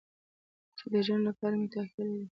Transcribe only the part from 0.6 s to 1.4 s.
چې د ژوند